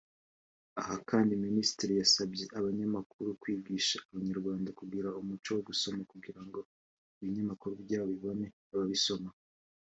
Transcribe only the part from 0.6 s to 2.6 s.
Aha kandi Ministiri yasabye